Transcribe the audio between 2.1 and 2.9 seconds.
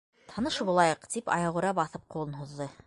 ҡулын һуҙҙы.